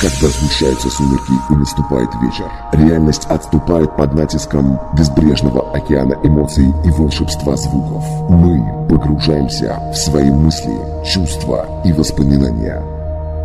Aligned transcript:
Когда 0.00 0.28
сгущаются 0.28 0.90
сумерки 0.90 1.32
и 1.50 1.54
наступает 1.54 2.10
вечер, 2.22 2.50
реальность 2.72 3.24
отступает 3.26 3.96
под 3.96 4.14
натиском 4.14 4.78
безбрежного 4.96 5.72
океана 5.72 6.14
эмоций 6.22 6.74
и 6.84 6.90
волшебства 6.90 7.56
звуков. 7.56 8.04
Мы 8.28 8.86
погружаемся 8.88 9.78
в 9.92 9.96
свои 9.96 10.30
мысли, 10.30 10.76
чувства 11.06 11.66
и 11.84 11.92
воспоминания. 11.92 12.82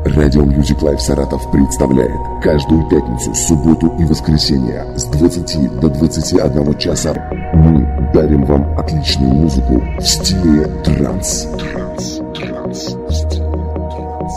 Радио 0.05 0.43
Music 0.43 0.79
Life 0.81 0.99
Саратов 0.99 1.52
представляет 1.52 2.20
каждую 2.41 2.88
пятницу, 2.89 3.34
субботу 3.36 3.93
и 4.00 4.05
воскресенье 4.05 4.86
с 4.95 5.04
20 5.05 5.79
до 5.79 5.89
21 5.89 6.77
часа 6.77 7.13
мы 7.54 8.11
дарим 8.13 8.45
вам 8.45 8.77
отличную 8.79 9.34
музыку 9.34 9.84
в 10.00 10.04
стиле 10.04 10.66
транс. 10.84 11.47
Транс, 11.57 12.21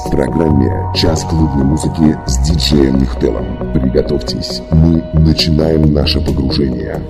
В 0.04 0.10
программе 0.10 0.70
«Час 0.94 1.22
клубной 1.22 1.64
музыки» 1.64 2.18
с 2.26 2.38
диджеем 2.38 3.00
Михтелом. 3.00 3.72
Приготовьтесь, 3.72 4.60
мы 4.72 5.02
начинаем 5.12 5.92
наше 5.92 6.20
погружение. 6.20 7.00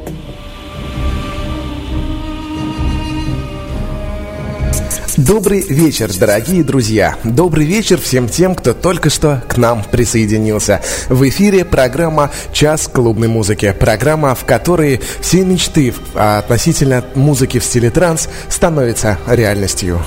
Добрый 5.16 5.62
вечер, 5.62 6.10
дорогие 6.19 6.62
друзья. 6.64 7.16
Добрый 7.24 7.64
вечер 7.64 7.98
всем 7.98 8.28
тем, 8.28 8.55
кто 8.55 8.74
только 8.74 9.09
что 9.09 9.42
к 9.48 9.56
нам 9.56 9.84
присоединился. 9.91 10.83
В 11.09 11.27
эфире 11.28 11.64
программа 11.64 12.30
«Час 12.52 12.88
клубной 12.88 13.28
музыки». 13.28 13.74
Программа, 13.78 14.34
в 14.34 14.45
которой 14.45 15.00
все 15.20 15.45
мечты 15.45 15.95
относительно 16.14 17.05
музыки 17.14 17.59
в 17.59 17.64
стиле 17.64 17.91
транс 17.91 18.28
становятся 18.48 19.19
реальностью. 19.27 20.00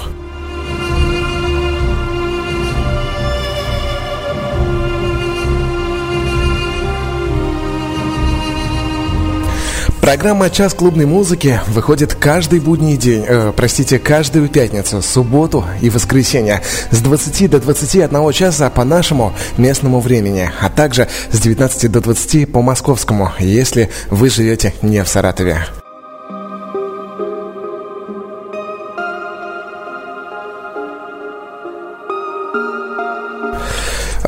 Программа 10.06 10.52
«Час 10.52 10.76
клубной 10.76 11.08
музыки» 11.08 11.60
выходит 11.66 12.14
каждый 12.14 12.60
будний 12.60 12.96
день, 12.96 13.26
э, 13.28 13.52
простите, 13.56 13.98
каждую 13.98 14.50
пятницу, 14.50 15.02
субботу 15.02 15.66
и 15.82 15.90
воскресенье 15.90 16.62
с 16.92 17.00
20 17.00 17.48
до 17.48 17.60
21 17.60 18.32
часа 18.32 18.70
по 18.70 18.84
нашему 18.84 19.34
местному 19.58 20.00
времени, 20.02 20.52
а 20.62 20.70
также 20.70 21.08
с 21.32 21.40
19 21.40 21.92
до 21.92 22.02
20 22.02 22.46
по 22.46 22.62
московскому, 22.62 23.32
если 23.40 23.90
вы 24.12 24.30
живете 24.30 24.76
не 24.84 25.04
в 25.04 25.08
Саратове. 25.08 25.66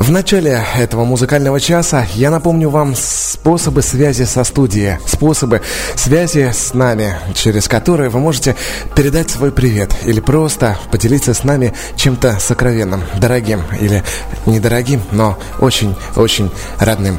В 0.08 0.10
начале 0.10 0.64
этого 0.74 1.04
музыкального 1.04 1.60
часа 1.60 2.06
я 2.14 2.30
напомню 2.30 2.70
вам 2.70 2.94
способы 2.96 3.82
связи 3.82 4.22
со 4.22 4.42
студией, 4.42 4.96
способы 5.06 5.60
связи 5.96 6.50
с 6.50 6.72
нами, 6.72 7.14
через 7.34 7.68
которые 7.68 8.08
вы 8.08 8.18
можете 8.18 8.56
передать 8.96 9.28
свой 9.28 9.52
привет 9.52 9.94
или 10.06 10.20
просто 10.20 10.78
поделиться 10.90 11.34
с 11.34 11.44
нами 11.44 11.74
чем-то 11.96 12.38
сокровенным, 12.40 13.02
дорогим 13.20 13.64
или 13.78 14.02
недорогим, 14.46 15.02
но 15.12 15.38
очень-очень 15.60 16.50
родным. 16.78 17.18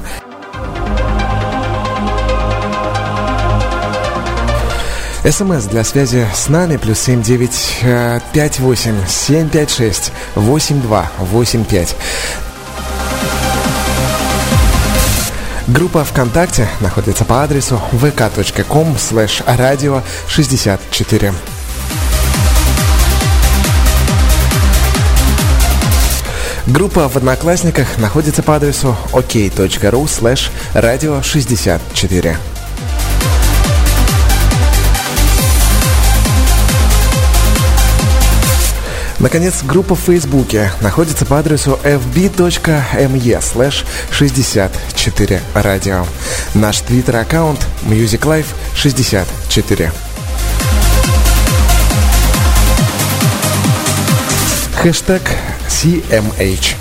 СМС 5.23 5.65
для 5.65 5.83
связи 5.83 6.25
с 6.33 6.49
нами 6.49 6.77
плюс 6.77 6.97
7958 7.01 8.95
756 9.07 10.11
8285. 10.33 11.95
Группа 15.70 16.03
ВКонтакте 16.03 16.67
находится 16.81 17.25
по 17.25 17.44
адресу 17.44 17.80
vk.com 17.92 18.95
slash 18.95 19.45
radio 19.45 20.02
64. 20.28 21.31
Группа 26.66 27.08
в 27.08 27.16
Одноклассниках 27.18 28.00
находится 28.00 28.41
по 28.41 28.56
адресу 28.56 28.97
ok.ru 29.13 30.06
slash 30.06 30.50
radio 30.74 31.22
64. 31.22 32.38
Наконец, 39.19 39.63
группа 39.63 39.96
в 39.96 40.00
Фейсбуке 40.00 40.72
находится 40.81 41.25
по 41.25 41.40
адресу 41.40 41.78
fb.me 41.84 43.40
slash 43.40 43.85
64 44.12 45.41
радио. 45.53 46.06
Наш 46.53 46.80
твиттер-аккаунт 46.81 47.59
Music 47.84 48.22
Life 48.22 48.47
64. 48.75 49.91
Хэштег 54.81 55.22
CMH. 55.68 56.78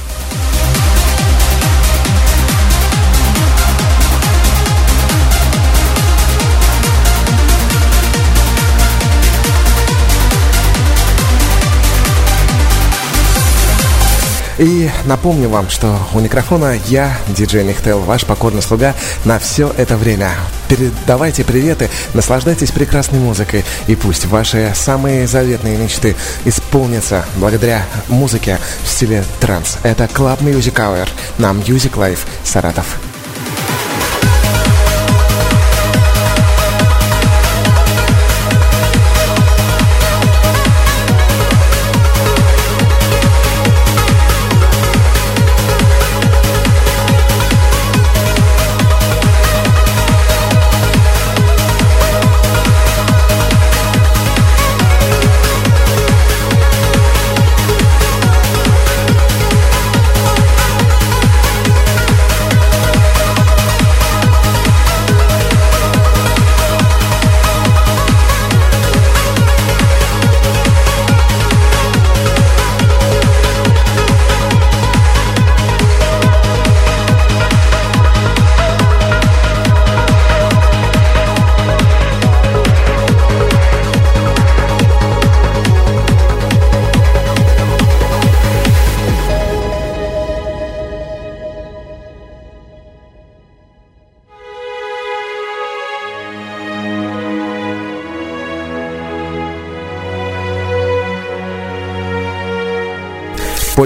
И 14.59 14.91
напомню 15.05 15.49
вам, 15.49 15.71
что 15.71 15.97
у 16.13 16.21
микрофона 16.21 16.77
я, 16.87 17.17
диджей 17.29 17.63
Михтел, 17.63 18.01
ваш 18.01 18.25
покорный 18.25 18.61
слуга 18.61 18.95
на 19.25 19.39
все 19.39 19.73
это 19.77 19.97
время. 19.97 20.33
Передавайте 20.69 21.45
приветы, 21.45 21.89
наслаждайтесь 22.13 22.73
прекрасной 22.73 23.21
музыкой, 23.21 23.65
и 23.87 23.95
пусть 23.95 24.27
ваши 24.27 24.73
самые 24.75 25.29
заветные 25.29 25.79
мечты 25.79 26.17
исполнятся 26.45 27.25
благодаря 27.37 27.85
музыке 28.09 28.59
в 28.83 28.89
стиле 28.89 29.25
транс. 29.41 29.79
Это 29.85 30.05
Club 30.05 30.41
Music 30.41 30.75
Hour 30.75 31.09
на 31.39 31.53
Music 31.53 31.93
Life 31.93 32.21
Саратов. 32.43 32.99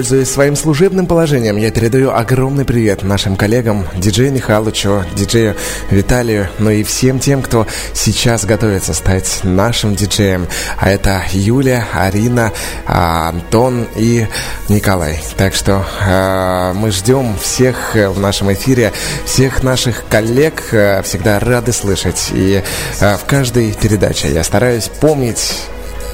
Пользуясь 0.03 0.31
своим 0.31 0.57
служебным 0.57 1.05
положением, 1.05 1.55
я 1.55 1.71
передаю 1.71 2.11
огромный 2.11 2.65
привет 2.65 3.03
нашим 3.03 3.37
коллегам, 3.37 3.87
диджею 3.95 4.33
Михалычу, 4.33 5.05
диджею 5.15 5.55
Виталию, 5.91 6.49
ну 6.59 6.71
и 6.71 6.83
всем 6.83 7.19
тем, 7.19 7.41
кто 7.41 7.67
сейчас 7.93 8.43
готовится 8.43 8.93
стать 8.93 9.39
нашим 9.43 9.95
диджеем. 9.95 10.47
А 10.77 10.91
это 10.91 11.23
Юля, 11.31 11.87
Арина, 11.93 12.51
а, 12.85 13.29
Антон 13.29 13.87
и 13.95 14.27
Николай. 14.67 15.21
Так 15.37 15.53
что 15.53 15.85
э, 16.01 16.73
мы 16.73 16.91
ждем 16.91 17.37
всех 17.41 17.95
в 17.95 18.19
нашем 18.19 18.51
эфире, 18.51 18.91
всех 19.23 19.63
наших 19.63 20.03
коллег, 20.09 20.65
э, 20.73 21.01
всегда 21.03 21.39
рады 21.39 21.71
слышать. 21.71 22.27
И 22.33 22.61
э, 22.99 23.15
в 23.15 23.23
каждой 23.23 23.71
передаче 23.71 24.33
я 24.33 24.43
стараюсь 24.43 24.89
помнить 24.99 25.63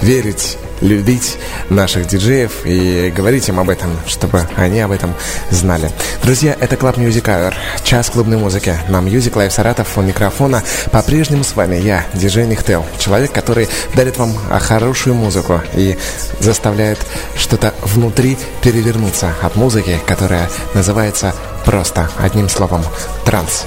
верить 0.03 0.59
любить 0.81 1.38
наших 1.70 2.08
диджеев 2.08 2.66
и 2.66 3.12
говорить 3.16 3.48
им 3.50 3.60
об 3.60 3.70
этом, 3.70 3.92
чтобы 4.08 4.48
они 4.56 4.80
об 4.80 4.92
этом 4.92 5.14
знали. 5.50 5.92
Друзья, 6.24 6.56
это 6.60 6.76
Club 6.76 6.98
Music 6.98 7.24
Hour, 7.24 7.54
час 7.84 8.10
клубной 8.10 8.38
музыки 8.38 8.76
на 8.88 8.98
Music 8.98 9.34
Live 9.34 9.52
Саратов 9.52 9.98
у 9.98 10.02
микрофона. 10.02 10.64
По-прежнему 10.92 11.44
с 11.44 11.56
вами 11.56 11.76
я, 11.76 12.06
диджей 12.14 12.46
Нихтел, 12.46 12.86
человек, 12.98 13.31
который 13.31 13.68
дарит 13.96 14.18
вам 14.18 14.34
хорошую 14.60 15.16
музыку 15.16 15.62
и 15.74 15.98
заставляет 16.40 17.00
что-то 17.36 17.74
внутри 17.84 18.38
перевернуться 18.62 19.34
от 19.42 19.56
музыки, 19.56 20.00
которая 20.08 20.50
называется 20.74 21.34
просто 21.66 22.10
одним 22.20 22.50
словом 22.50 22.84
транс. 23.25 23.66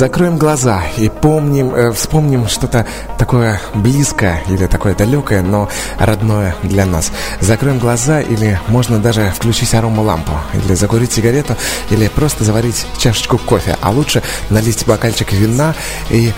Закроем 0.00 0.38
глаза 0.38 0.82
и 0.96 1.10
помним, 1.10 1.74
э, 1.74 1.92
вспомним 1.92 2.48
что-то 2.48 2.86
такое 3.18 3.60
близкое 3.74 4.42
или 4.48 4.64
такое 4.64 4.94
далекое, 4.94 5.42
но 5.42 5.68
родное 5.98 6.56
для 6.62 6.86
нас. 6.86 7.12
Закроем 7.40 7.78
глаза 7.78 8.22
или 8.22 8.58
можно 8.68 8.98
даже 8.98 9.30
включить 9.36 9.74
аромалампу, 9.74 10.32
или 10.54 10.72
закурить 10.72 11.12
сигарету, 11.12 11.54
или 11.90 12.08
просто 12.08 12.44
заварить 12.44 12.86
чашечку 12.96 13.36
кофе, 13.36 13.76
а 13.82 13.90
лучше 13.90 14.22
налить 14.48 14.86
бокальчик 14.86 15.34
вина 15.34 15.74
и 16.08 16.32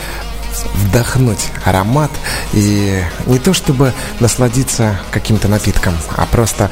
вдохнуть 0.75 1.49
аромат 1.65 2.11
и 2.53 3.01
не 3.27 3.39
то 3.39 3.55
чтобы 3.55 3.93
насладиться 4.19 4.99
каким-то 5.13 5.47
напитком, 5.47 5.95
а 6.17 6.27
просто 6.27 6.69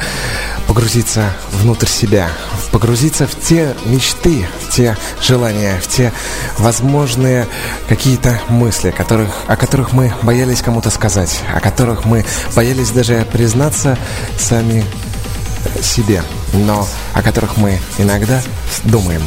погрузиться 0.67 1.33
внутрь 1.53 1.87
себя, 1.87 2.31
погрузиться 2.73 3.27
в 3.27 3.39
те 3.39 3.75
мечты, 3.85 4.47
в 4.61 4.71
те 4.71 4.97
желания, 5.21 5.81
в 5.81 5.89
те 5.89 6.13
возможные 6.59 7.47
какие-то 7.89 8.41
мысли, 8.49 8.91
которых, 8.91 9.45
о 9.47 9.57
которых 9.57 9.93
мы 9.93 10.13
боялись 10.23 10.63
кому-то 10.63 10.91
сказать, 10.91 11.41
о 11.55 11.61
которых 11.61 12.05
мы 12.05 12.25
боялись 12.55 12.91
даже 12.91 13.27
признаться 13.33 13.99
сами 14.39 14.85
себе, 15.83 16.23
но 16.53 16.87
о 17.15 17.23
которых 17.23 17.57
мы 17.57 17.79
иногда 17.99 18.41
думаем. 18.85 19.23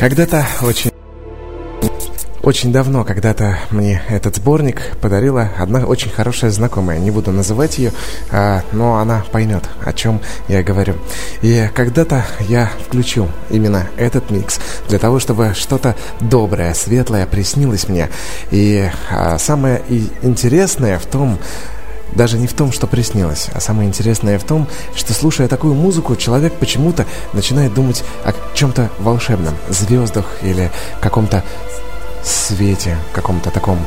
Когда-то 0.00 0.46
очень 0.62 0.90
очень 2.42 2.72
давно, 2.72 3.04
когда-то 3.04 3.58
мне 3.70 4.02
этот 4.08 4.36
сборник 4.36 4.96
подарила 5.02 5.50
одна 5.58 5.84
очень 5.84 6.10
хорошая 6.10 6.50
знакомая. 6.50 6.98
Не 6.98 7.10
буду 7.10 7.32
называть 7.32 7.76
ее, 7.76 7.92
а, 8.30 8.62
но 8.72 8.96
она 8.96 9.26
поймет, 9.30 9.64
о 9.84 9.92
чем 9.92 10.22
я 10.48 10.62
говорю. 10.62 10.94
И 11.42 11.68
когда-то 11.74 12.24
я 12.48 12.70
включил 12.86 13.28
именно 13.50 13.88
этот 13.98 14.30
микс 14.30 14.58
для 14.88 14.98
того, 14.98 15.20
чтобы 15.20 15.52
что-то 15.54 15.94
доброе, 16.18 16.72
светлое 16.72 17.26
приснилось 17.26 17.86
мне. 17.86 18.08
И 18.50 18.88
а, 19.10 19.36
самое 19.36 19.82
интересное 20.22 20.98
в 20.98 21.04
том, 21.04 21.38
даже 22.14 22.38
не 22.38 22.46
в 22.46 22.54
том, 22.54 22.72
что 22.72 22.86
приснилось, 22.86 23.48
а 23.52 23.60
самое 23.60 23.88
интересное 23.88 24.38
в 24.38 24.44
том, 24.44 24.66
что 24.94 25.12
слушая 25.12 25.48
такую 25.48 25.74
музыку, 25.74 26.16
человек 26.16 26.54
почему-то 26.54 27.06
начинает 27.32 27.74
думать 27.74 28.04
о 28.24 28.32
чем-то 28.54 28.90
волшебном, 28.98 29.54
звездах 29.68 30.26
или 30.42 30.70
каком-то 31.00 31.44
свете, 32.22 32.98
каком-то 33.12 33.50
таком 33.50 33.78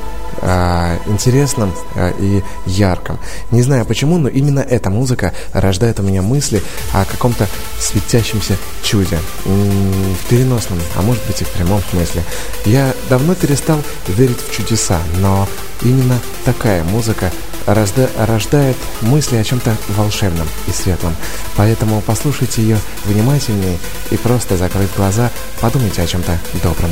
э, 0.41 0.97
интересном 1.07 1.73
э, 1.95 2.11
и 2.19 2.43
ярком. 2.65 3.19
Не 3.51 3.61
знаю 3.61 3.85
почему, 3.85 4.17
но 4.17 4.27
именно 4.27 4.59
эта 4.59 4.89
музыка 4.89 5.33
рождает 5.53 5.99
у 5.99 6.03
меня 6.03 6.21
мысли 6.21 6.61
о 6.93 7.05
каком-то 7.05 7.47
светящемся 7.79 8.57
чуде. 8.81 9.19
В 9.45 10.29
переносном, 10.29 10.79
а 10.95 11.01
может 11.01 11.25
быть 11.27 11.41
и 11.41 11.45
в 11.45 11.49
прямом 11.49 11.81
смысле. 11.91 12.23
Я 12.65 12.93
давно 13.09 13.35
перестал 13.35 13.79
верить 14.07 14.39
в 14.39 14.51
чудеса, 14.51 14.99
но 15.19 15.47
именно 15.81 16.17
такая 16.45 16.83
музыка 16.83 17.31
рожда 17.65 18.09
рождает 18.17 18.77
мысли 19.01 19.37
о 19.37 19.43
чем-то 19.43 19.75
волшебном 19.89 20.47
и 20.67 20.71
светлом. 20.71 21.15
Поэтому 21.55 22.01
послушайте 22.01 22.61
ее 22.61 22.77
внимательнее 23.05 23.77
и 24.11 24.17
просто 24.17 24.57
закрыв 24.57 24.95
глаза, 24.95 25.31
подумайте 25.61 26.01
о 26.01 26.07
чем-то 26.07 26.37
добром. 26.63 26.91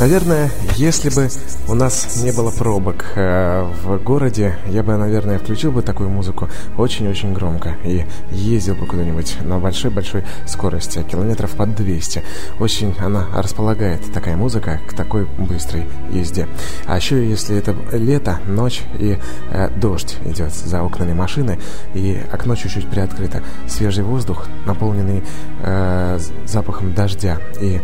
Наверное, 0.00 0.50
если 0.76 1.10
бы 1.10 1.28
у 1.68 1.74
нас 1.74 2.22
не 2.22 2.32
было 2.32 2.50
пробок 2.50 3.04
э, 3.16 3.70
в 3.84 3.98
городе, 4.02 4.56
я 4.68 4.82
бы, 4.82 4.96
наверное, 4.96 5.38
включил 5.38 5.72
бы 5.72 5.82
такую 5.82 6.08
музыку 6.08 6.48
очень-очень 6.78 7.34
громко 7.34 7.76
и 7.84 8.06
ездил 8.30 8.76
бы 8.76 8.86
куда-нибудь 8.86 9.36
на 9.42 9.58
большой-большой 9.58 10.24
скорости, 10.46 11.02
километров 11.02 11.50
под 11.50 11.74
200. 11.74 12.22
Очень 12.58 12.94
она 12.98 13.26
располагает, 13.34 14.10
такая 14.10 14.38
музыка, 14.38 14.80
к 14.88 14.94
такой 14.94 15.26
быстрой 15.36 15.84
езде. 16.10 16.48
А 16.86 16.96
еще, 16.96 17.28
если 17.28 17.58
это 17.58 17.76
лето, 17.92 18.38
ночь 18.46 18.80
и 18.98 19.18
э, 19.50 19.68
дождь 19.76 20.16
идет 20.24 20.54
за 20.54 20.82
окнами 20.82 21.12
машины, 21.12 21.60
и 21.92 22.18
окно 22.32 22.56
чуть-чуть 22.56 22.88
приоткрыто, 22.88 23.42
свежий 23.68 24.02
воздух, 24.02 24.46
наполненный 24.64 25.22
э, 25.62 26.18
запахом 26.46 26.94
дождя 26.94 27.38
и 27.60 27.82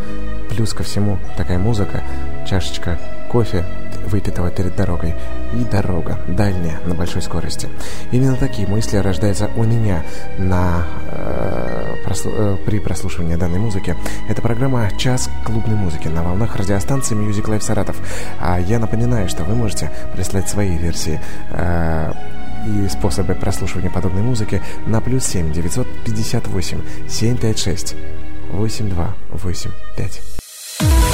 Плюс 0.57 0.73
ко 0.73 0.83
всему 0.83 1.19
такая 1.37 1.59
музыка, 1.59 2.03
чашечка 2.49 2.99
кофе, 3.31 3.63
выпитого 4.07 4.51
перед 4.51 4.75
дорогой, 4.75 5.15
и 5.53 5.65
дорога, 5.65 6.19
дальняя, 6.29 6.81
на 6.87 6.95
большой 6.95 7.21
скорости. 7.21 7.69
Именно 8.11 8.37
такие 8.37 8.67
мысли 8.67 8.97
рождаются 8.97 9.51
у 9.55 9.65
меня 9.65 10.03
на, 10.39 10.87
э, 11.11 11.97
прослу, 12.05 12.33
э, 12.35 12.57
при 12.65 12.79
прослушивании 12.79 13.37
данной 13.37 13.59
музыки. 13.59 13.95
Это 14.31 14.41
программа 14.41 14.91
«Час 14.97 15.29
клубной 15.45 15.77
музыки» 15.77 16.09
на 16.09 16.23
волнах 16.23 16.57
радиостанции 16.57 17.15
Music 17.15 17.45
Life 17.45 17.61
Саратов. 17.61 17.97
А 18.41 18.59
я 18.59 18.79
напоминаю, 18.79 19.29
что 19.29 19.45
вы 19.45 19.55
можете 19.55 19.91
прислать 20.15 20.49
свои 20.49 20.79
версии 20.79 21.21
э, 21.51 22.13
и 22.67 22.89
способы 22.89 23.35
прослушивания 23.35 23.91
подобной 23.91 24.23
музыки 24.23 24.63
на 24.87 25.03
плюс 25.03 25.27
7 25.27 25.53
958 25.53 26.81
756 27.09 27.95
8285. 28.53 30.37
Thank 30.78 31.00
you. 31.00 31.06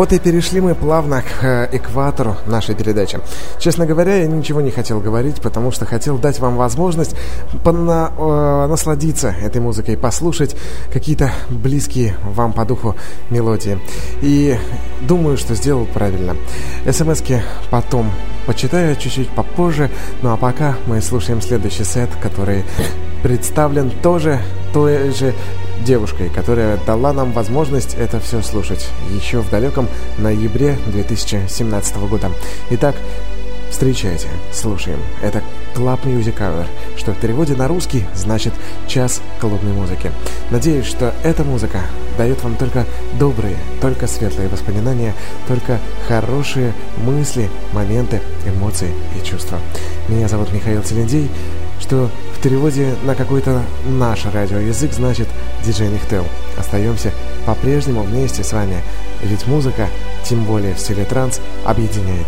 Вот 0.00 0.14
и 0.14 0.18
перешли 0.18 0.62
мы 0.62 0.74
плавно 0.74 1.20
к 1.20 1.44
э, 1.44 1.68
экватору 1.72 2.34
нашей 2.46 2.74
передачи. 2.74 3.18
Честно 3.58 3.84
говоря, 3.84 4.16
я 4.16 4.26
ничего 4.26 4.62
не 4.62 4.70
хотел 4.70 4.98
говорить, 4.98 5.42
потому 5.42 5.72
что 5.72 5.84
хотел 5.84 6.16
дать 6.16 6.38
вам 6.38 6.56
возможность 6.56 7.14
пона, 7.62 8.10
э, 8.16 8.66
насладиться 8.66 9.28
этой 9.28 9.60
музыкой, 9.60 9.98
послушать 9.98 10.56
какие-то 10.90 11.30
близкие 11.50 12.16
вам 12.24 12.54
по 12.54 12.64
духу 12.64 12.96
мелодии. 13.28 13.78
И 14.22 14.56
думаю, 15.02 15.36
что 15.36 15.54
сделал 15.54 15.84
правильно. 15.84 16.34
СМСки 16.90 17.42
потом 17.70 18.10
почитаю 18.46 18.96
чуть-чуть 18.96 19.28
попозже, 19.28 19.90
ну 20.22 20.32
а 20.32 20.38
пока 20.38 20.76
мы 20.86 21.02
слушаем 21.02 21.42
следующий 21.42 21.84
сет, 21.84 22.08
который 22.22 22.64
представлен 23.22 23.90
тоже 24.02 24.40
той 24.72 25.10
же 25.10 25.34
девушкой, 25.84 26.28
которая 26.28 26.78
дала 26.86 27.12
нам 27.12 27.32
возможность 27.32 27.94
это 27.94 28.20
все 28.20 28.42
слушать 28.42 28.88
еще 29.10 29.40
в 29.40 29.50
далеком 29.50 29.88
ноябре 30.18 30.78
2017 30.86 31.96
года. 31.96 32.30
Итак, 32.70 32.96
Встречайте, 33.70 34.26
слушаем. 34.52 34.98
Это 35.22 35.42
Club 35.74 36.02
Music 36.02 36.36
Hour, 36.38 36.66
что 36.96 37.12
в 37.12 37.18
переводе 37.18 37.54
на 37.54 37.68
русский 37.68 38.04
значит 38.14 38.52
«час 38.88 39.22
клубной 39.40 39.72
музыки». 39.72 40.10
Надеюсь, 40.50 40.86
что 40.86 41.14
эта 41.22 41.44
музыка 41.44 41.82
дает 42.18 42.42
вам 42.42 42.56
только 42.56 42.84
добрые, 43.18 43.56
только 43.80 44.08
светлые 44.08 44.48
воспоминания, 44.48 45.14
только 45.46 45.78
хорошие 46.08 46.74
мысли, 46.98 47.48
моменты, 47.72 48.20
эмоции 48.44 48.92
и 49.18 49.24
чувства. 49.24 49.60
Меня 50.08 50.26
зовут 50.26 50.52
Михаил 50.52 50.82
Телендей, 50.82 51.30
что 51.80 52.10
в 52.36 52.42
переводе 52.42 52.94
на 53.04 53.14
какой-то 53.14 53.62
наш 53.86 54.24
радиоязык 54.26 54.92
значит 54.92 55.28
«диджей 55.64 55.88
Нихтел». 55.88 56.24
Остаемся 56.58 57.12
по-прежнему 57.46 58.02
вместе 58.02 58.44
с 58.44 58.52
вами, 58.52 58.82
ведь 59.22 59.46
музыка, 59.46 59.88
тем 60.24 60.44
более 60.44 60.74
в 60.74 60.78
стиле 60.78 61.04
транс, 61.04 61.40
объединяет. 61.64 62.26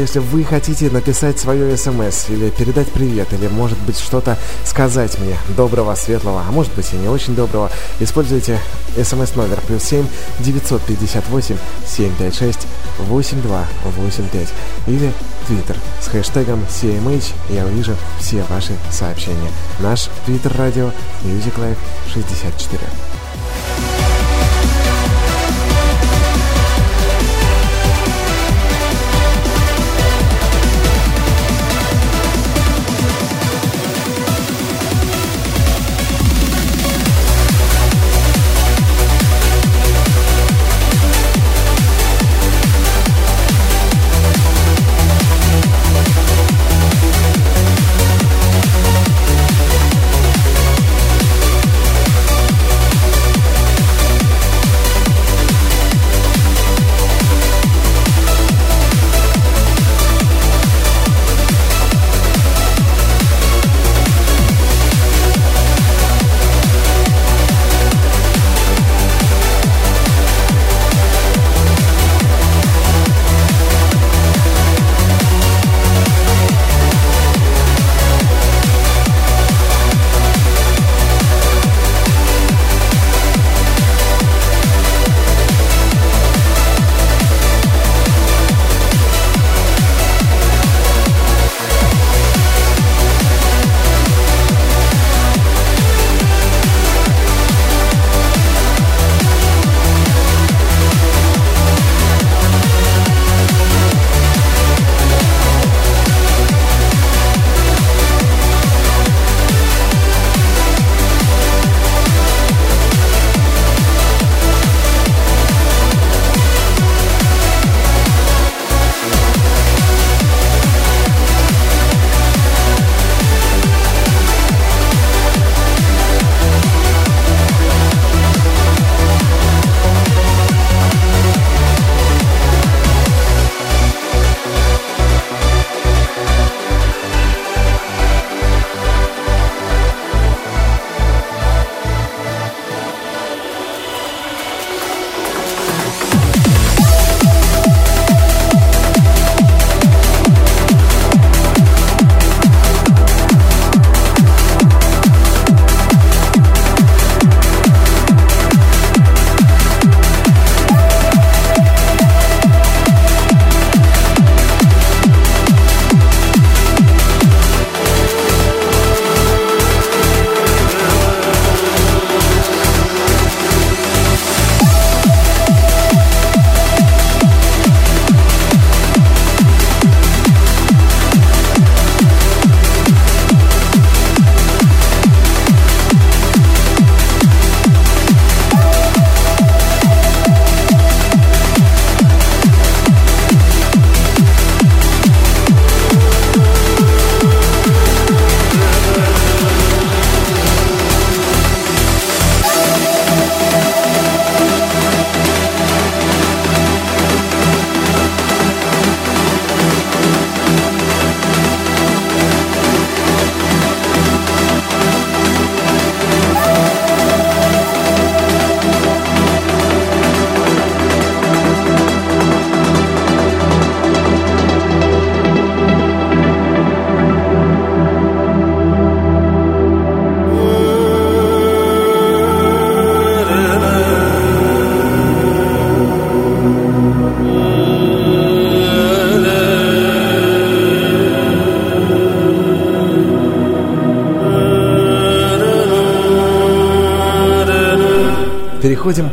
Если 0.00 0.18
вы 0.18 0.44
хотите 0.44 0.90
написать 0.90 1.38
свое 1.38 1.76
смс 1.76 2.28
или 2.28 2.50
передать 2.50 2.88
привет, 2.88 3.32
или 3.32 3.48
может 3.48 3.78
быть 3.80 3.98
что-то 3.98 4.38
сказать 4.64 5.18
мне 5.18 5.36
доброго, 5.56 5.94
светлого, 5.94 6.42
а 6.46 6.52
может 6.52 6.74
быть 6.74 6.92
и 6.92 6.96
не 6.96 7.08
очень 7.08 7.34
доброго, 7.34 7.70
используйте 8.00 8.58
смс 9.02 9.34
номер 9.34 9.60
плюс 9.66 9.82
7 9.84 10.06
958 10.40 11.56
756 11.86 12.58
8285 12.98 14.48
или 14.86 15.12
твиттер 15.46 15.76
с 16.00 16.08
хэштегом 16.08 16.64
CMH, 16.68 17.32
я 17.50 17.64
увижу 17.64 17.96
все 18.18 18.44
ваши 18.48 18.76
сообщения. 18.90 19.50
Наш 19.80 20.08
твиттер 20.26 20.56
радио 20.56 20.90
Music 21.24 21.56
Life 21.56 21.78
64. 22.12 23.17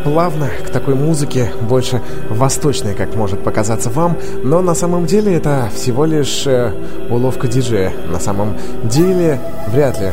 Плавно 0.06 0.50
к 0.64 0.70
такой 0.70 0.94
музыке, 0.94 1.52
больше 1.62 2.00
восточной, 2.30 2.94
как 2.94 3.16
может 3.16 3.44
показаться 3.44 3.90
вам, 3.90 4.16
но 4.44 4.62
на 4.62 4.76
самом 4.76 5.08
деле 5.08 5.34
это 5.34 5.70
всего 5.74 6.06
лишь 6.06 6.46
э, 6.46 6.72
уловка 7.10 7.48
диджея. 7.48 7.92
На 8.08 8.20
самом 8.20 8.56
деле 8.84 9.40
вряд 9.68 10.00
ли 10.00 10.12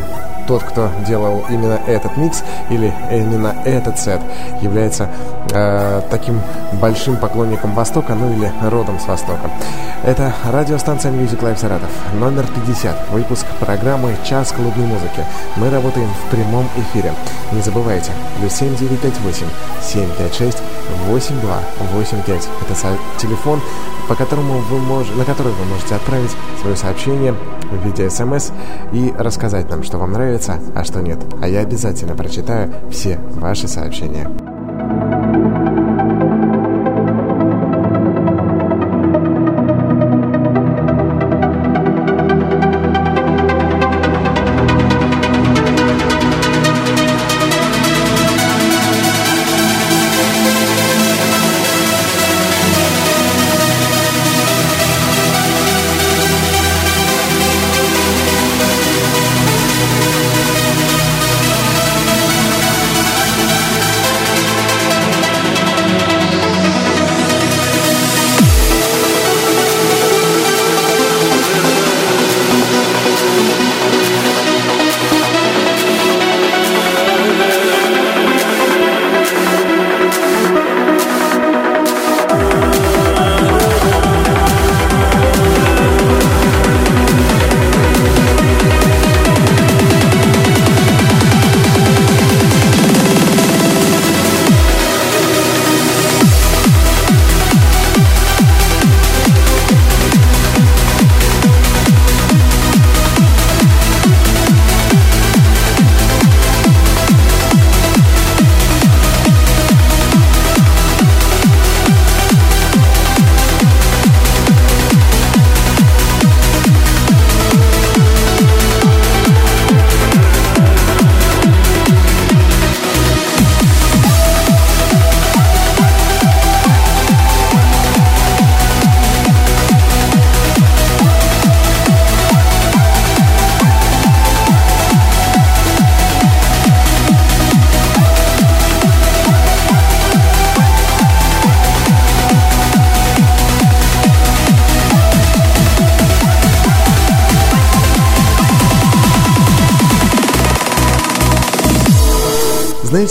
тот, 0.48 0.62
кто 0.62 0.88
делал 1.06 1.44
именно 1.50 1.78
этот 1.86 2.16
микс 2.16 2.42
или 2.70 2.92
именно 3.10 3.54
этот 3.66 3.98
сет, 3.98 4.20
является 4.62 5.10
э, 5.52 6.00
таким 6.10 6.40
большим 6.80 7.18
поклонником 7.18 7.74
Востока, 7.74 8.14
ну 8.14 8.32
или 8.32 8.50
родом 8.62 8.98
с 8.98 9.06
Востока. 9.06 9.50
Это 10.04 10.34
радиостанция 10.44 11.12
Music 11.12 11.40
Live 11.42 11.58
Саратов, 11.58 11.88
номер 12.18 12.44
50, 12.52 13.10
выпуск 13.10 13.46
программы 13.60 14.16
«Час 14.24 14.50
клубной 14.50 14.84
музыки». 14.86 15.24
Мы 15.56 15.70
работаем 15.70 16.08
в 16.08 16.30
прямом 16.30 16.66
эфире. 16.76 17.14
Не 17.52 17.60
забывайте, 17.60 18.10
плюс 18.36 18.52
7958 18.52 19.46
756 19.80 20.58
8285. 21.06 22.48
Это 22.62 22.98
телефон, 23.16 23.60
по 24.08 24.16
которому 24.16 24.58
вы 24.58 24.78
мож... 24.80 25.06
на 25.16 25.24
который 25.24 25.52
вы 25.52 25.64
можете 25.66 25.94
отправить 25.94 26.32
свое 26.60 26.74
сообщение 26.74 27.32
в 27.70 27.86
виде 27.86 28.10
смс 28.10 28.50
и 28.92 29.14
рассказать 29.16 29.70
нам, 29.70 29.84
что 29.84 29.98
вам 29.98 30.14
нравится, 30.14 30.58
а 30.74 30.82
что 30.82 31.00
нет. 31.00 31.18
А 31.40 31.46
я 31.46 31.60
обязательно 31.60 32.16
прочитаю 32.16 32.74
все 32.90 33.20
ваши 33.36 33.68
сообщения. 33.68 34.28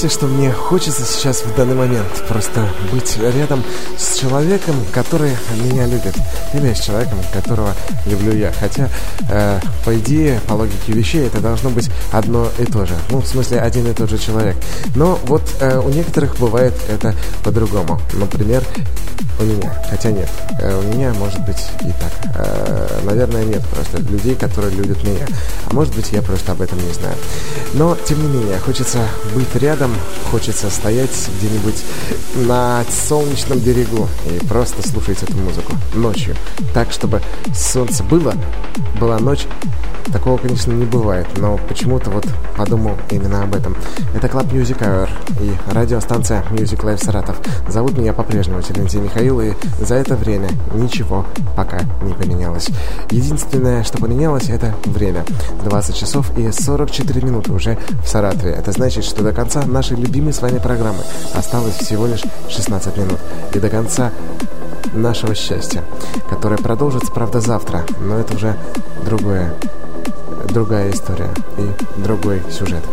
Знаете, 0.01 0.17
что 0.17 0.25
мне 0.25 0.40
хочется 0.49 1.03
сейчас 1.03 1.43
в 1.43 1.55
данный 1.55 1.75
момент? 1.75 2.07
Просто 2.27 2.67
быть 2.91 3.17
рядом 3.17 3.63
с 3.97 4.17
человеком, 4.17 4.75
который 4.93 5.35
меня 5.63 5.85
любит. 5.85 6.15
Или 6.53 6.73
с 6.73 6.79
человеком, 6.79 7.19
которого 7.33 7.73
люблю 8.05 8.33
я. 8.33 8.51
Хотя, 8.53 8.89
э, 9.29 9.59
по 9.85 9.97
идее, 9.97 10.39
по 10.47 10.53
логике 10.53 10.93
вещей, 10.93 11.27
это 11.27 11.39
должно 11.41 11.69
быть 11.69 11.91
одно 12.11 12.47
и 12.57 12.65
то 12.65 12.85
же. 12.85 12.95
Ну, 13.09 13.19
в 13.19 13.27
смысле, 13.27 13.59
один 13.59 13.85
и 13.87 13.93
тот 13.93 14.09
же 14.09 14.17
человек. 14.17 14.55
Но 14.95 15.19
вот 15.25 15.43
э, 15.59 15.77
у 15.77 15.89
некоторых 15.89 16.37
бывает 16.37 16.73
это 16.89 17.13
по-другому. 17.43 17.99
Например, 18.13 18.63
у 19.39 19.43
меня. 19.43 19.73
Хотя 19.89 20.11
нет. 20.11 20.29
Э, 20.59 20.79
у 20.79 20.83
меня 20.95 21.13
может 21.13 21.39
быть 21.45 21.69
и 21.81 21.91
так. 21.91 22.35
Э, 22.35 22.99
наверное, 23.03 23.43
нет 23.43 23.61
просто 23.67 23.97
людей, 23.97 24.35
которые 24.35 24.73
любят 24.75 25.03
меня. 25.03 25.25
А 25.65 25.73
может 25.73 25.95
быть, 25.95 26.11
я 26.11 26.21
просто 26.21 26.51
об 26.51 26.61
этом 26.61 26.77
не 26.85 26.93
знаю. 26.93 27.15
Но, 27.73 27.97
тем 28.07 28.21
не 28.21 28.39
менее, 28.39 28.59
хочется 28.59 28.99
быть 29.33 29.53
рядом, 29.55 29.93
хочется 30.31 30.69
стоять 30.69 31.29
где-нибудь 31.37 31.83
на 32.47 32.83
солнечном 32.89 33.59
берегу 33.59 34.07
и 34.25 34.45
просто 34.47 34.87
слушать 34.87 35.21
эту 35.23 35.35
музыку 35.35 35.73
ночью. 35.93 36.35
Так, 36.73 36.91
чтобы 36.91 37.21
солнце 37.53 38.01
было, 38.03 38.33
была 38.97 39.19
ночь, 39.19 39.45
Такого, 40.11 40.37
конечно, 40.37 40.73
не 40.73 40.85
бывает, 40.85 41.27
но 41.37 41.57
почему-то 41.69 42.09
вот 42.09 42.27
подумал 42.57 42.97
именно 43.09 43.43
об 43.43 43.55
этом. 43.55 43.77
Это 44.13 44.27
Club 44.27 44.51
Music 44.51 44.79
Hour 44.79 45.09
и 45.41 45.53
радиостанция 45.73 46.43
Music 46.51 46.81
Live 46.83 47.03
Саратов. 47.03 47.39
Зовут 47.69 47.97
меня 47.97 48.11
по-прежнему 48.11 48.61
Терентий 48.61 48.99
Михаил, 48.99 49.39
и 49.39 49.53
за 49.79 49.95
это 49.95 50.15
время 50.15 50.49
ничего 50.73 51.25
пока 51.55 51.79
не 52.01 52.13
поменялось. 52.13 52.69
Единственное, 53.09 53.83
что 53.83 53.99
поменялось, 53.99 54.49
это 54.49 54.75
время. 54.85 55.23
20 55.63 55.95
часов 55.95 56.37
и 56.37 56.51
44 56.51 57.21
минуты 57.21 57.53
уже 57.53 57.77
в 58.03 58.07
Саратове. 58.07 58.51
Это 58.51 58.71
значит, 58.73 59.05
что 59.05 59.23
до 59.23 59.31
конца 59.31 59.65
нашей 59.65 59.95
любимой 59.95 60.20
с 60.29 60.41
вами 60.41 60.59
программы 60.59 61.03
осталось 61.33 61.75
всего 61.77 62.05
лишь 62.05 62.21
16 62.49 62.97
минут. 62.97 63.19
И 63.53 63.59
до 63.59 63.69
конца 63.69 64.11
нашего 64.93 65.33
счастья, 65.33 65.83
которое 66.29 66.57
продолжится, 66.57 67.11
правда, 67.11 67.41
завтра, 67.41 67.83
но 67.99 68.19
это 68.19 68.35
уже 68.35 68.55
другое 69.03 69.53
другая 70.51 70.91
история 70.91 71.29
и 71.57 72.01
другой 72.01 72.41
сюжет. 72.51 72.83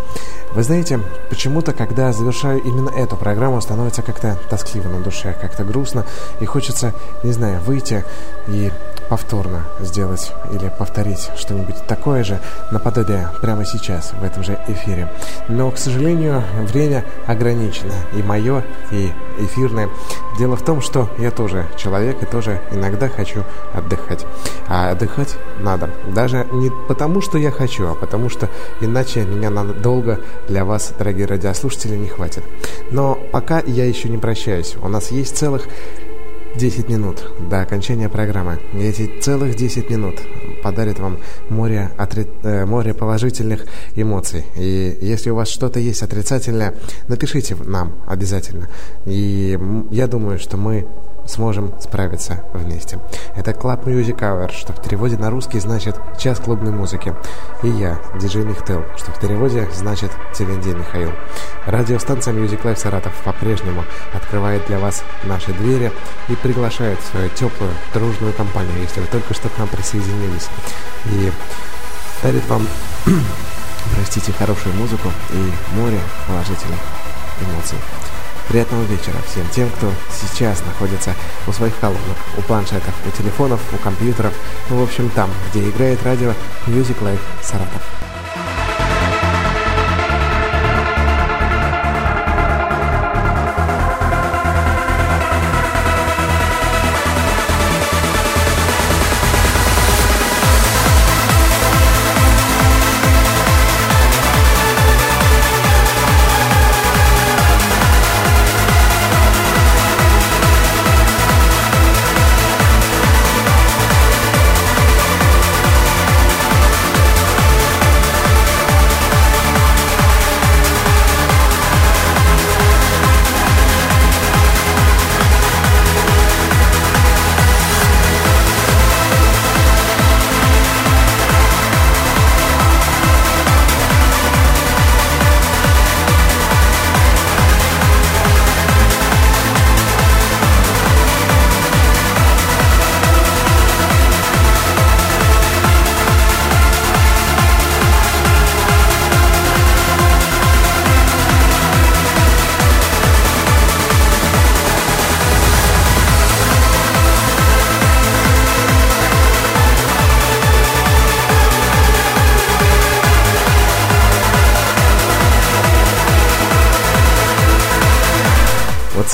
Вы 0.54 0.62
знаете, 0.62 1.00
почему-то, 1.30 1.72
когда 1.72 2.12
завершаю 2.12 2.62
именно 2.62 2.90
эту 2.90 3.16
программу, 3.16 3.60
становится 3.60 4.02
как-то 4.02 4.38
тоскливо 4.48 4.88
на 4.88 5.00
душе, 5.00 5.36
как-то 5.40 5.64
грустно, 5.64 6.06
и 6.38 6.44
хочется, 6.44 6.94
не 7.24 7.32
знаю, 7.32 7.60
выйти 7.60 8.04
и 8.46 8.70
повторно 9.08 9.64
сделать 9.80 10.32
или 10.52 10.72
повторить 10.78 11.30
что-нибудь 11.36 11.86
такое 11.86 12.24
же 12.24 12.40
наподобие 12.70 13.28
прямо 13.40 13.64
сейчас, 13.64 14.12
в 14.12 14.22
этом 14.22 14.44
же 14.44 14.58
эфире. 14.68 15.10
Но, 15.48 15.70
к 15.70 15.78
сожалению, 15.78 16.44
время 16.62 17.04
ограничено, 17.26 17.94
и 18.14 18.22
мое, 18.22 18.64
и 18.92 19.12
эфирное. 19.38 19.88
Дело 20.38 20.56
в 20.56 20.64
том, 20.64 20.80
что 20.80 21.08
я 21.18 21.30
тоже 21.30 21.66
человек 21.76 22.22
и 22.22 22.26
тоже 22.26 22.60
иногда 22.70 23.08
хочу 23.08 23.44
отдыхать. 23.72 24.24
А 24.68 24.90
отдыхать 24.90 25.33
надо. 25.60 25.90
Даже 26.14 26.46
не 26.52 26.70
потому, 26.88 27.20
что 27.20 27.38
я 27.38 27.50
хочу, 27.50 27.86
а 27.86 27.94
потому 27.94 28.28
что 28.28 28.48
иначе 28.80 29.24
меня 29.24 29.50
надолго 29.50 30.20
для 30.48 30.64
вас, 30.64 30.92
дорогие 30.98 31.26
радиослушатели, 31.26 31.96
не 31.96 32.08
хватит. 32.08 32.44
Но 32.90 33.18
пока 33.32 33.60
я 33.60 33.84
еще 33.84 34.08
не 34.08 34.18
прощаюсь. 34.18 34.76
У 34.82 34.88
нас 34.88 35.10
есть 35.10 35.36
целых 35.36 35.68
10 36.56 36.88
минут 36.88 37.24
до 37.50 37.62
окончания 37.62 38.08
программы. 38.08 38.58
Эти 38.74 39.10
целых 39.20 39.56
10 39.56 39.90
минут 39.90 40.20
подарят 40.62 40.98
вам 40.98 41.18
море, 41.48 41.90
отри... 41.98 42.26
э, 42.42 42.64
море 42.64 42.94
положительных 42.94 43.66
эмоций. 43.96 44.44
И 44.56 44.98
если 45.00 45.30
у 45.30 45.34
вас 45.34 45.48
что-то 45.48 45.80
есть 45.80 46.02
отрицательное, 46.02 46.74
напишите 47.08 47.56
нам 47.56 47.94
обязательно. 48.06 48.68
И 49.04 49.58
я 49.90 50.06
думаю, 50.06 50.38
что 50.38 50.56
мы 50.56 50.86
сможем 51.26 51.72
справиться 51.80 52.44
вместе. 52.52 52.98
Это 53.36 53.52
Club 53.52 53.84
Music 53.84 54.18
Hour, 54.18 54.52
что 54.52 54.72
в 54.72 54.82
переводе 54.82 55.16
на 55.16 55.30
русский 55.30 55.58
значит 55.58 55.96
«час 56.18 56.38
клубной 56.38 56.72
музыки». 56.72 57.14
И 57.62 57.68
я, 57.68 57.98
диджей 58.20 58.44
Михтел, 58.44 58.84
что 58.96 59.12
в 59.12 59.18
переводе 59.18 59.68
значит 59.74 60.10
«Телендей 60.34 60.74
Михаил». 60.74 61.12
Радиостанция 61.66 62.34
Music 62.34 62.62
Life 62.62 62.76
Саратов 62.76 63.14
по-прежнему 63.24 63.84
открывает 64.12 64.66
для 64.66 64.78
вас 64.78 65.02
наши 65.24 65.52
двери 65.52 65.92
и 66.28 66.36
приглашает 66.36 66.98
в 67.00 67.06
свою 67.06 67.28
теплую, 67.30 67.72
дружную 67.92 68.32
компанию, 68.32 68.78
если 68.80 69.00
вы 69.00 69.06
только 69.06 69.34
что 69.34 69.48
к 69.48 69.58
нам 69.58 69.68
присоединились. 69.68 70.48
И 71.06 71.32
дарит 72.22 72.46
вам, 72.48 72.66
простите, 73.94 74.32
хорошую 74.32 74.74
музыку 74.76 75.08
и 75.30 75.74
море 75.74 76.00
положительных 76.26 76.80
эмоций. 77.40 77.78
Приятного 78.48 78.82
вечера 78.84 79.16
всем 79.26 79.48
тем, 79.48 79.70
кто 79.70 79.90
сейчас 80.10 80.62
находится 80.64 81.14
у 81.46 81.52
своих 81.52 81.76
колонок, 81.78 82.00
у 82.36 82.42
планшетов, 82.42 82.94
у 83.06 83.10
телефонов, 83.10 83.60
у 83.72 83.76
компьютеров, 83.78 84.34
ну, 84.68 84.76
в 84.76 84.82
общем, 84.82 85.08
там, 85.10 85.30
где 85.50 85.68
играет 85.68 86.02
радио 86.04 86.32
Music 86.66 87.00
Life 87.00 87.20
Саратов. 87.42 88.03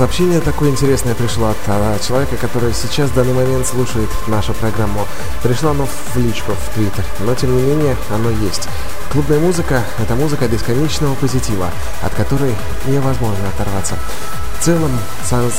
Сообщение 0.01 0.41
такое 0.41 0.71
интересное 0.71 1.15
пришло 1.15 1.49
от 1.49 1.59
а, 1.67 1.99
человека, 1.99 2.35
который 2.39 2.73
сейчас 2.73 3.11
в 3.11 3.15
данный 3.15 3.35
момент 3.35 3.67
слушает 3.67 4.09
нашу 4.29 4.55
программу. 4.55 5.07
Пришло 5.43 5.73
оно 5.73 5.85
в 5.85 6.17
личку, 6.17 6.53
в 6.53 6.75
Твиттер, 6.75 7.05
но 7.19 7.35
тем 7.35 7.55
не 7.55 7.63
менее 7.63 7.95
оно 8.09 8.31
есть. 8.31 8.67
Клубная 9.13 9.39
музыка– 9.39 9.85
это 9.99 10.15
музыка 10.15 10.49
бесконечного 10.49 11.15
позитива, 11.17 11.71
от 12.01 12.15
которой 12.15 12.55
невозможно 12.87 13.47
оторваться. 13.55 13.97
В 14.59 14.65
целом, 14.65 14.91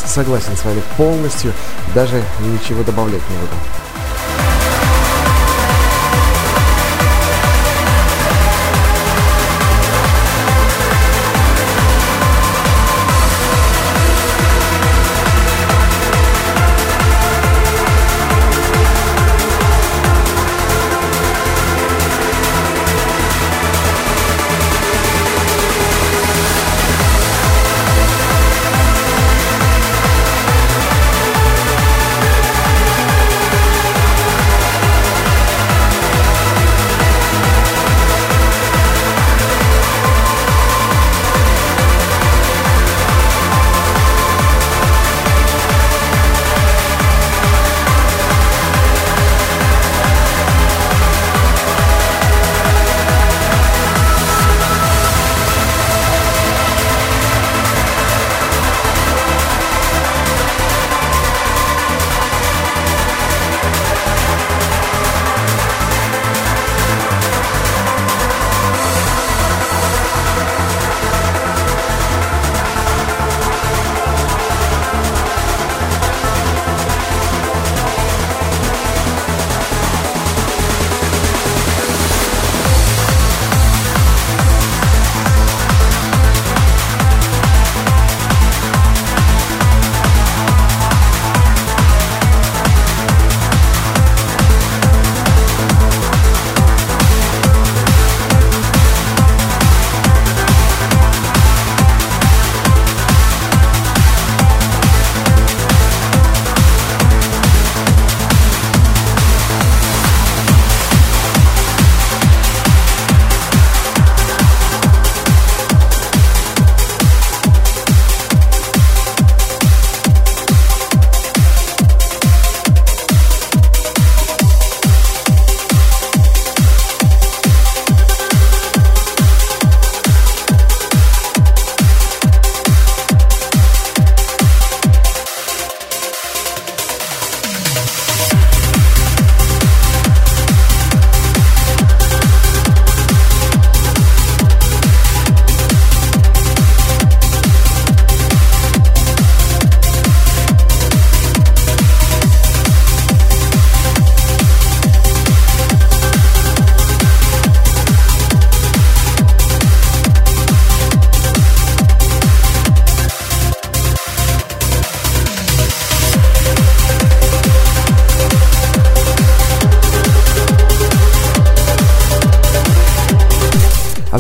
согласен 0.07 0.57
с 0.57 0.65
вами 0.65 0.81
полностью, 0.97 1.53
даже 1.93 2.23
ничего 2.39 2.81
добавлять 2.81 3.21
не 3.29 3.37
буду. 3.37 3.53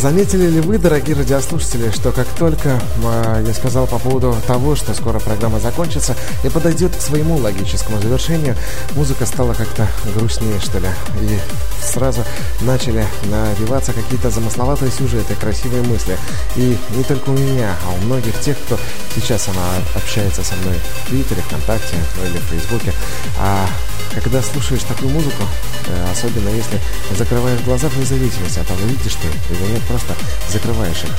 Заметили 0.01 0.47
ли 0.47 0.61
вы, 0.61 0.79
дорогие 0.79 1.15
радиослушатели, 1.15 1.91
что 1.91 2.11
как 2.11 2.25
только 2.29 2.81
э, 3.03 3.43
я 3.45 3.53
сказал 3.53 3.85
по 3.85 3.99
поводу 3.99 4.35
того, 4.47 4.75
что 4.75 4.95
скоро 4.95 5.19
программа 5.19 5.59
закончится 5.59 6.15
и 6.43 6.49
подойдет 6.49 6.95
к 6.95 7.01
своему 7.01 7.37
логическому 7.37 8.01
завершению, 8.01 8.55
музыка 8.95 9.27
стала 9.27 9.53
как-то 9.53 9.87
грустнее, 10.15 10.59
что 10.59 10.79
ли. 10.79 10.87
И 11.21 11.39
сразу 11.85 12.23
начали 12.61 13.05
навиваться 13.25 13.93
какие-то 13.93 14.31
замысловатые 14.31 14.91
сюжеты, 14.91 15.35
красивые 15.35 15.83
мысли. 15.83 16.17
И 16.55 16.75
не 16.95 17.03
только 17.03 17.29
у 17.29 17.33
меня, 17.33 17.75
а 17.85 17.91
у 17.91 17.97
многих 18.05 18.39
тех, 18.39 18.57
кто 18.65 18.79
сейчас 19.13 19.49
она 19.49 19.61
общается 19.93 20.43
со 20.43 20.55
мной 20.55 20.79
в 21.03 21.09
Твиттере, 21.09 21.43
ВКонтакте 21.43 21.95
ну, 22.17 22.27
или 22.27 22.39
в 22.39 22.45
Фейсбуке. 22.45 22.91
А 23.39 23.67
когда 24.13 24.41
слушаешь 24.41 24.83
такую 24.83 25.11
музыку, 25.11 25.43
э, 25.87 26.11
особенно 26.11 26.49
если 26.49 26.79
закрываешь 27.17 27.61
глаза 27.61 27.87
вне 27.89 28.05
зависимости 28.05 28.59
от 28.59 28.67
того, 28.67 28.81
видишь 28.85 29.15
ты 29.15 29.53
или 29.53 29.71
нет, 29.71 29.81
просто 29.91 30.15
закрываешь 30.49 31.03
их, 31.03 31.11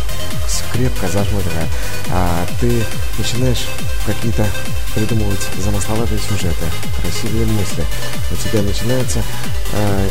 крепко 0.73 1.07
зажмуривая, 1.09 1.69
а 2.11 2.47
ты 2.61 2.83
начинаешь 3.19 3.67
какие-то 4.07 4.47
придумывать 4.95 5.47
замысловатые 5.59 6.19
сюжеты, 6.19 6.67
красивые 7.01 7.47
мысли. 7.47 7.85
У 8.31 8.37
тебя 8.37 8.63
начинается 8.63 9.23
э, 9.73 10.09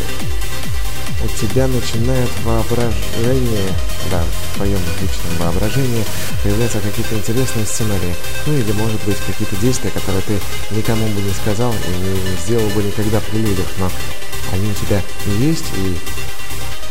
у 1.23 1.27
тебя 1.27 1.67
начинает 1.67 2.29
воображение, 2.43 3.69
да, 4.09 4.23
в 4.23 4.55
твоем 4.55 4.79
личном 5.01 5.37
воображении 5.37 6.03
появляются 6.43 6.79
какие-то 6.79 7.15
интересные 7.15 7.65
сценарии. 7.65 8.15
Ну 8.47 8.53
или, 8.57 8.71
может 8.71 9.03
быть, 9.03 9.17
какие-то 9.27 9.55
действия, 9.57 9.91
которые 9.91 10.21
ты 10.23 10.39
никому 10.75 11.05
бы 11.07 11.21
не 11.21 11.31
сказал 11.31 11.73
и 11.73 11.97
не 11.97 12.37
сделал 12.43 12.67
бы 12.69 12.81
никогда 12.81 13.19
при 13.19 13.37
людях, 13.37 13.67
но 13.77 13.91
они 14.51 14.71
у 14.71 14.73
тебя 14.73 15.01
есть, 15.39 15.65
и 15.77 15.97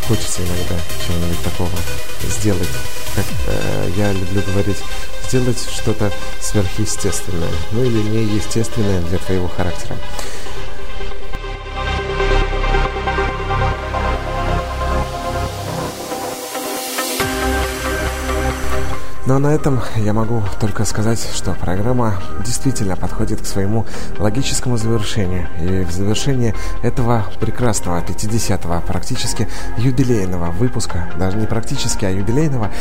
хочется 0.06 0.42
иногда 0.42 0.76
чего-нибудь 1.06 1.42
такого 1.42 1.70
сделать. 2.28 2.68
Как 3.14 3.24
э, 3.48 3.90
я 3.96 4.12
люблю 4.12 4.42
говорить, 4.42 4.78
сделать 5.28 5.58
что-то 5.70 6.12
сверхъестественное, 6.40 7.50
ну 7.72 7.84
или 7.84 8.02
неестественное 8.02 9.00
для 9.02 9.18
твоего 9.18 9.48
характера. 9.48 9.96
Ну 19.30 19.36
а 19.36 19.38
на 19.38 19.54
этом 19.54 19.78
я 19.94 20.12
могу 20.12 20.42
только 20.58 20.84
сказать, 20.84 21.24
что 21.32 21.52
программа 21.52 22.20
действительно 22.44 22.96
подходит 22.96 23.40
к 23.40 23.46
своему 23.46 23.86
логическому 24.18 24.76
завершению. 24.76 25.46
И 25.60 25.84
в 25.84 25.92
завершении 25.92 26.52
этого 26.82 27.24
прекрасного 27.38 28.00
50-го, 28.00 28.84
практически 28.84 29.46
юбилейного 29.78 30.50
выпуска, 30.50 31.12
даже 31.16 31.36
не 31.36 31.46
практически, 31.46 32.06
а 32.06 32.10
юбилейного, 32.10 32.72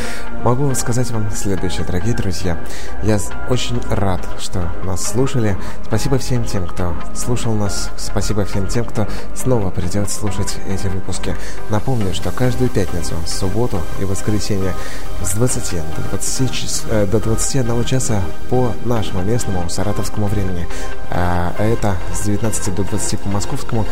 могу 0.42 0.74
сказать 0.74 1.12
вам 1.12 1.30
следующее, 1.30 1.86
дорогие 1.86 2.16
друзья. 2.16 2.58
Я 3.04 3.20
очень 3.48 3.80
рад, 3.88 4.26
что 4.40 4.72
нас 4.82 5.04
слушали. 5.04 5.56
Спасибо 5.86 6.18
всем 6.18 6.44
тем, 6.44 6.66
кто 6.66 6.96
слушал 7.14 7.54
нас. 7.54 7.90
Спасибо 7.96 8.44
всем 8.44 8.66
тем, 8.66 8.86
кто 8.86 9.06
снова 9.36 9.70
придет 9.70 10.10
слушать 10.10 10.56
эти 10.66 10.88
выпуски. 10.88 11.36
Напомню, 11.68 12.12
что 12.12 12.32
каждую 12.32 12.70
пятницу, 12.70 13.14
субботу 13.24 13.80
и 14.00 14.04
воскресенье 14.04 14.74
с 15.22 15.34
20 15.34 15.74
до 15.74 16.08
20 16.10 16.39
20, 16.40 16.84
э, 16.90 17.06
до 17.06 17.20
21 17.20 17.84
часа 17.84 18.22
по 18.48 18.72
нашему 18.84 19.22
местному 19.22 19.68
саратовскому 19.68 20.26
времени. 20.26 20.66
А 21.10 21.52
это 21.58 21.96
с 22.14 22.22
19 22.22 22.74
до 22.74 22.84
20 22.84 23.18
по 23.20 23.28
московскому. 23.28 23.84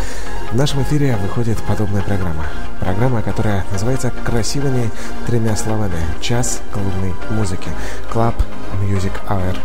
В 0.51 0.57
нашем 0.57 0.83
эфире 0.83 1.17
выходит 1.17 1.59
подобная 1.59 2.03
программа. 2.03 2.47
Программа, 2.81 3.23
которая 3.23 3.65
называется 3.71 4.11
красивыми 4.25 4.91
тремя 5.27 5.57
словами 5.57 5.99
«Час 6.21 6.63
клубной 6.73 7.15
музыки» 7.31 7.69
Club 8.13 8.35
Music 8.83 9.13
Hour. 9.29 9.59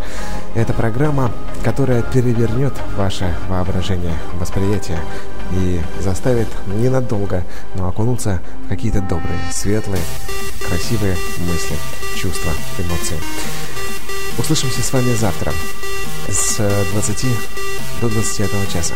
Это 0.56 0.74
программа, 0.74 1.32
которая 1.64 2.02
перевернет 2.02 2.74
ваше 2.98 3.34
воображение, 3.48 4.16
восприятие 4.34 5.00
и 5.56 5.82
заставит 6.00 6.48
ненадолго, 6.68 7.44
но 7.76 7.88
окунуться 7.88 8.42
в 8.66 8.70
какие-то 8.70 9.02
добрые, 9.02 9.40
светлые, 9.52 10.02
красивые 10.68 11.16
мысли, 11.48 11.76
чувства, 12.16 12.52
эмоции. 12.78 13.18
Услышимся 14.38 14.82
с 14.82 14.92
вами 14.92 15.14
завтра 15.14 15.54
с 16.28 16.58
20 16.94 17.26
до 18.02 18.10
21 18.10 18.68
часа 18.72 18.96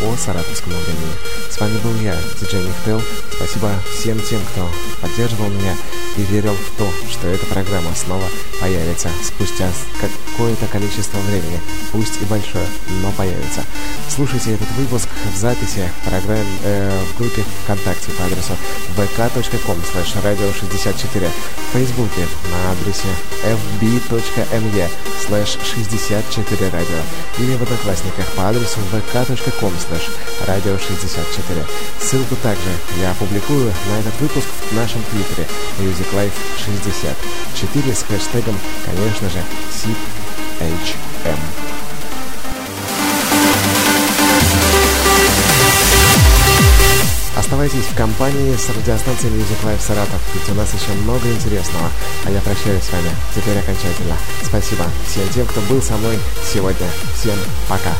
по 0.00 0.16
саратовскому 0.16 0.76
времени. 0.76 1.14
С 1.50 1.58
вами 1.58 1.78
был 1.78 1.94
я, 2.00 2.16
диджей 2.40 2.64
Михтел. 2.64 3.02
Спасибо 3.32 3.70
всем 3.94 4.20
тем, 4.20 4.40
кто 4.52 4.68
поддерживал 5.00 5.48
меня 5.48 5.74
и 6.16 6.22
верил 6.22 6.54
в 6.54 6.78
то, 6.78 6.90
что 7.10 7.28
эта 7.28 7.46
программа 7.46 7.94
снова 7.94 8.24
появится 8.60 9.08
спустя 9.22 9.70
какое-то 10.00 10.66
количество 10.66 11.18
времени, 11.18 11.60
пусть 11.92 12.20
и 12.20 12.24
большое, 12.24 12.66
но 13.02 13.10
появится. 13.12 13.64
Слушайте 14.08 14.54
этот 14.54 14.70
выпуск 14.72 15.08
в 15.32 15.36
записи 15.36 15.90
в, 16.00 16.08
программе, 16.08 16.44
э, 16.64 17.04
в 17.12 17.18
группе 17.18 17.44
ВКонтакте 17.64 18.12
по 18.12 18.24
адресу 18.24 18.52
vk.com 18.96 19.78
slash 19.92 20.14
radio64, 20.22 21.28
в 21.28 21.72
Фейсбуке 21.72 22.26
на 22.50 22.72
адресе 22.72 23.08
fb.me 23.44 24.88
slash 25.28 25.58
64 25.62 26.70
radio 26.70 27.02
или 27.38 27.56
в 27.56 27.62
Одноклассниках 27.62 28.26
по 28.32 28.48
адресу 28.48 28.80
vk.com 28.92 29.72
slash 29.88 30.10
radio64. 30.46 31.66
Ссылку 32.00 32.36
также 32.36 32.70
я 33.00 33.10
опубликую 33.12 33.72
на 33.88 34.00
этот 34.00 34.20
выпуск 34.20 34.46
в 34.70 34.74
нашем 34.74 35.02
твиттере 35.10 35.46
Music 35.78 36.12
Life 36.14 36.32
64 36.64 37.94
с 37.94 38.02
хэштегом, 38.02 38.58
конечно 38.84 39.30
же, 39.30 39.42
CHM. 39.72 41.38
Оставайтесь 47.36 47.84
в 47.84 47.94
компании 47.94 48.56
с 48.56 48.68
радиостанцией 48.70 49.34
Music 49.34 49.62
Life 49.62 49.80
Саратов, 49.86 50.20
ведь 50.34 50.48
у 50.48 50.54
нас 50.54 50.72
еще 50.72 50.92
много 51.02 51.30
интересного. 51.30 51.90
А 52.24 52.30
я 52.30 52.40
прощаюсь 52.40 52.82
с 52.82 52.90
вами 52.90 53.10
теперь 53.34 53.58
окончательно. 53.58 54.16
Спасибо 54.42 54.86
всем 55.06 55.28
тем, 55.28 55.46
кто 55.46 55.60
был 55.62 55.82
со 55.82 55.96
мной 55.96 56.18
сегодня. 56.50 56.88
Всем 57.14 57.36
пока. 57.68 57.92